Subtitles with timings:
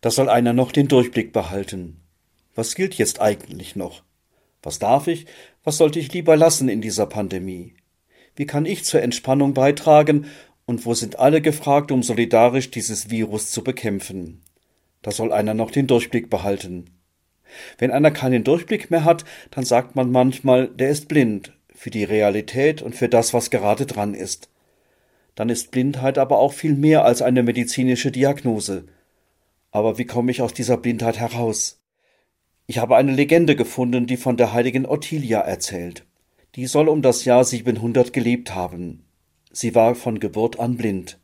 [0.00, 2.00] Da soll einer noch den Durchblick behalten.
[2.54, 4.02] Was gilt jetzt eigentlich noch?
[4.62, 5.26] Was darf ich,
[5.64, 7.74] was sollte ich lieber lassen in dieser Pandemie?
[8.36, 10.26] Wie kann ich zur Entspannung beitragen
[10.66, 14.42] und wo sind alle gefragt, um solidarisch dieses Virus zu bekämpfen?
[15.02, 16.90] Da soll einer noch den Durchblick behalten.
[17.78, 22.04] Wenn einer keinen Durchblick mehr hat, dann sagt man manchmal, der ist blind für die
[22.04, 24.50] Realität und für das, was gerade dran ist.
[25.34, 28.86] Dann ist Blindheit aber auch viel mehr als eine medizinische Diagnose.
[29.78, 31.80] Aber wie komme ich aus dieser Blindheit heraus?
[32.66, 36.04] Ich habe eine Legende gefunden, die von der heiligen Ottilia erzählt.
[36.56, 39.04] Die soll um das Jahr 700 gelebt haben.
[39.52, 41.20] Sie war von Geburt an blind.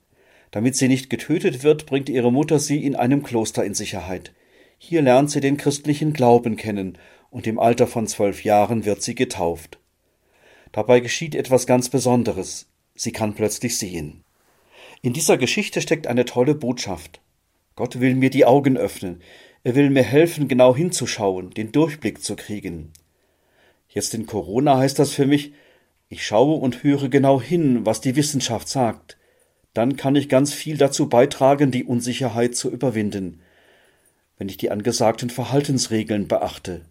[0.53, 4.33] Damit sie nicht getötet wird, bringt ihre Mutter sie in einem Kloster in Sicherheit.
[4.79, 6.97] Hier lernt sie den christlichen Glauben kennen,
[7.31, 9.81] und im Alter von zwölf Jahren wird sie getauft.
[10.71, 12.69] Dabei geschieht etwas ganz Besonderes.
[12.95, 14.23] Sie kann plötzlich sehen.
[15.03, 17.21] In dieser Geschichte steckt eine tolle Botschaft.
[17.77, 19.21] Gott will mir die Augen öffnen.
[19.65, 22.93] Er will mir helfen, genau hinzuschauen, den Durchblick zu kriegen.
[23.89, 25.53] Jetzt in Corona heißt das für mich,
[26.09, 29.17] ich schaue und höre genau hin, was die Wissenschaft sagt.
[29.73, 33.41] Dann kann ich ganz viel dazu beitragen, die Unsicherheit zu überwinden,
[34.39, 36.83] wenn ich die angesagten Verhaltensregeln beachte.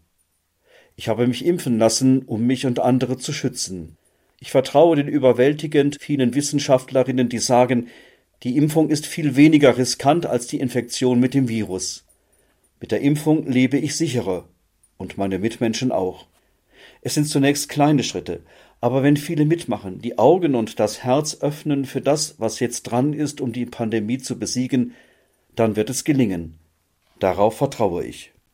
[0.96, 3.98] Ich habe mich impfen lassen, um mich und andere zu schützen.
[4.40, 7.88] Ich vertraue den überwältigend vielen Wissenschaftlerinnen, die sagen,
[8.44, 12.06] die Impfung ist viel weniger riskant als die Infektion mit dem Virus.
[12.82, 14.50] Mit der Impfung lebe ich sicherer
[14.98, 16.28] und meine Mitmenschen auch.
[17.02, 18.42] Es sind zunächst kleine Schritte,
[18.82, 23.14] aber wenn viele mitmachen, die Augen und das Herz öffnen für das, was jetzt dran
[23.14, 24.94] ist, um die Pandemie zu besiegen,
[25.56, 26.60] dann wird es gelingen.
[27.20, 28.34] Darauf vertraue ich.